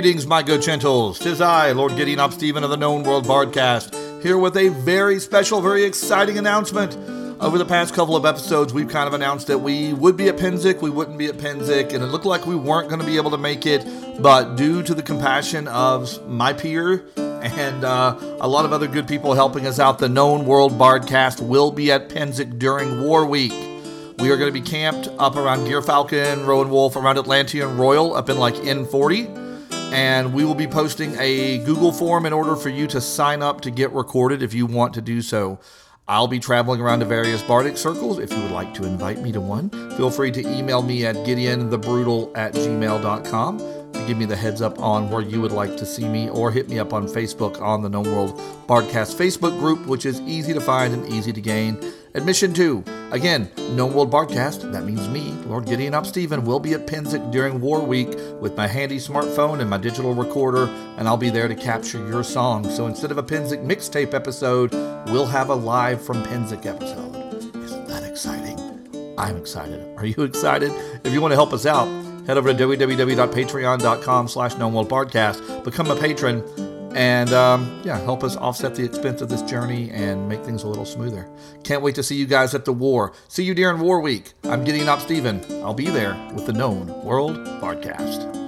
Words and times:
my 0.00 0.42
good 0.42 0.62
gentles. 0.62 1.18
Tis 1.18 1.42
I, 1.42 1.72
Lord 1.72 1.94
Gideon 1.94 2.20
ap 2.20 2.32
Stephen 2.32 2.64
of 2.64 2.70
the 2.70 2.76
Known 2.78 3.02
World 3.02 3.26
Bardcast, 3.26 4.22
here 4.22 4.38
with 4.38 4.56
a 4.56 4.68
very 4.68 5.20
special, 5.20 5.60
very 5.60 5.84
exciting 5.84 6.38
announcement. 6.38 6.96
Over 7.38 7.58
the 7.58 7.66
past 7.66 7.92
couple 7.92 8.16
of 8.16 8.24
episodes, 8.24 8.72
we've 8.72 8.88
kind 8.88 9.06
of 9.06 9.12
announced 9.12 9.48
that 9.48 9.58
we 9.58 9.92
would 9.92 10.16
be 10.16 10.30
at 10.30 10.38
Pennsic, 10.38 10.80
we 10.80 10.88
wouldn't 10.88 11.18
be 11.18 11.26
at 11.26 11.34
Pennsic, 11.34 11.92
and 11.92 12.02
it 12.02 12.06
looked 12.06 12.24
like 12.24 12.46
we 12.46 12.56
weren't 12.56 12.88
going 12.88 13.02
to 13.02 13.06
be 13.06 13.18
able 13.18 13.30
to 13.32 13.36
make 13.36 13.66
it. 13.66 13.86
But 14.22 14.56
due 14.56 14.82
to 14.84 14.94
the 14.94 15.02
compassion 15.02 15.68
of 15.68 16.26
my 16.26 16.54
peer 16.54 17.04
and 17.18 17.84
uh, 17.84 18.16
a 18.40 18.48
lot 18.48 18.64
of 18.64 18.72
other 18.72 18.86
good 18.86 19.06
people 19.06 19.34
helping 19.34 19.66
us 19.66 19.78
out, 19.78 19.98
the 19.98 20.08
Known 20.08 20.46
World 20.46 20.72
Bardcast 20.72 21.46
will 21.46 21.70
be 21.70 21.92
at 21.92 22.08
Pennsic 22.08 22.58
during 22.58 23.02
War 23.02 23.26
Week. 23.26 23.52
We 24.18 24.30
are 24.30 24.38
going 24.38 24.50
to 24.50 24.58
be 24.58 24.66
camped 24.66 25.08
up 25.18 25.36
around 25.36 25.66
Gyrfalcon, 25.66 26.46
Rowan 26.46 26.70
Wolf, 26.70 26.96
around 26.96 27.16
Atlantian 27.16 27.76
Royal, 27.78 28.16
up 28.16 28.30
in 28.30 28.38
like 28.38 28.54
N40. 28.54 29.49
And 29.92 30.32
we 30.32 30.44
will 30.44 30.54
be 30.54 30.66
posting 30.66 31.16
a 31.18 31.58
Google 31.58 31.92
form 31.92 32.26
in 32.26 32.32
order 32.32 32.56
for 32.56 32.68
you 32.68 32.86
to 32.88 33.00
sign 33.00 33.42
up 33.42 33.60
to 33.62 33.70
get 33.70 33.92
recorded 33.92 34.42
if 34.42 34.54
you 34.54 34.66
want 34.66 34.94
to 34.94 35.00
do 35.00 35.20
so. 35.20 35.58
I'll 36.10 36.26
be 36.26 36.40
traveling 36.40 36.80
around 36.80 37.00
to 37.00 37.04
various 37.04 37.40
Bardic 37.42 37.76
circles. 37.76 38.18
If 38.18 38.32
you 38.32 38.42
would 38.42 38.50
like 38.50 38.74
to 38.74 38.84
invite 38.84 39.20
me 39.20 39.30
to 39.30 39.40
one, 39.40 39.70
feel 39.96 40.10
free 40.10 40.32
to 40.32 40.40
email 40.40 40.82
me 40.82 41.06
at 41.06 41.14
gideonthebrutal 41.14 42.36
at 42.36 42.52
gmail.com 42.54 43.58
to 43.92 44.06
give 44.06 44.18
me 44.18 44.24
the 44.24 44.34
heads 44.34 44.60
up 44.60 44.78
on 44.80 45.08
where 45.08 45.22
you 45.22 45.40
would 45.40 45.52
like 45.52 45.76
to 45.76 45.86
see 45.86 46.08
me 46.08 46.28
or 46.30 46.50
hit 46.50 46.68
me 46.68 46.78
up 46.78 46.92
on 46.92 47.06
Facebook 47.06 47.60
on 47.60 47.82
the 47.82 47.88
Known 47.88 48.06
World 48.06 48.38
Bardcast 48.66 49.14
Facebook 49.14 49.58
group, 49.60 49.86
which 49.86 50.04
is 50.04 50.20
easy 50.22 50.52
to 50.52 50.60
find 50.60 50.94
and 50.94 51.06
easy 51.12 51.32
to 51.32 51.40
gain. 51.40 51.78
Admission 52.14 52.52
two. 52.52 52.82
Again, 53.12 53.50
Known 53.74 53.92
World 53.92 54.12
Bardcast, 54.12 54.70
that 54.70 54.84
means 54.84 55.08
me, 55.08 55.32
Lord 55.46 55.66
Gideon 55.66 55.94
ap 55.94 56.06
Stephen, 56.06 56.44
will 56.44 56.60
be 56.60 56.74
at 56.74 56.86
Pennsic 56.86 57.32
during 57.32 57.60
War 57.60 57.80
Week 57.80 58.08
with 58.40 58.56
my 58.56 58.68
handy 58.68 58.98
smartphone 58.98 59.60
and 59.60 59.68
my 59.68 59.78
digital 59.78 60.14
recorder, 60.14 60.66
and 60.96 61.08
I'll 61.08 61.16
be 61.16 61.28
there 61.28 61.48
to 61.48 61.56
capture 61.56 61.98
your 62.08 62.22
song. 62.22 62.70
So 62.70 62.86
instead 62.86 63.10
of 63.10 63.18
a 63.18 63.22
Pennsic 63.22 63.64
mixtape 63.66 64.14
episode, 64.14 64.72
we'll 65.10 65.26
have 65.26 65.48
a 65.48 65.54
live 65.54 66.00
from 66.00 66.22
Pennsic 66.22 66.66
episode. 66.66 67.16
Isn't 67.56 67.88
that 67.88 68.04
exciting? 68.04 68.58
I'm 69.18 69.36
excited. 69.36 69.84
Are 69.98 70.06
you 70.06 70.22
excited? 70.22 70.70
If 71.02 71.12
you 71.12 71.20
want 71.20 71.32
to 71.32 71.36
help 71.36 71.52
us 71.52 71.66
out, 71.66 71.86
head 72.28 72.38
over 72.38 72.54
to 72.54 72.64
www.patreon.com 72.64 74.28
slash 74.28 74.54
knownworldbardcast, 74.54 75.64
become 75.64 75.90
a 75.90 75.96
patron, 75.96 76.44
and 76.94 77.32
um, 77.32 77.80
yeah, 77.84 77.98
help 78.00 78.24
us 78.24 78.36
offset 78.36 78.74
the 78.74 78.84
expense 78.84 79.20
of 79.20 79.28
this 79.28 79.42
journey 79.42 79.90
and 79.90 80.28
make 80.28 80.44
things 80.44 80.62
a 80.62 80.68
little 80.68 80.86
smoother. 80.86 81.28
Can't 81.64 81.82
wait 81.82 81.94
to 81.96 82.02
see 82.02 82.16
you 82.16 82.26
guys 82.26 82.54
at 82.54 82.64
the 82.64 82.72
war. 82.72 83.12
See 83.28 83.44
you 83.44 83.54
during 83.54 83.80
War 83.80 84.00
Week. 84.00 84.32
I'm 84.44 84.64
Gideon 84.64 84.88
ap 84.88 85.00
Stephen. 85.00 85.40
I'll 85.62 85.74
be 85.74 85.90
there 85.90 86.14
with 86.34 86.46
the 86.46 86.52
Known 86.52 86.86
World 87.04 87.36
Bardcast. 87.60 88.39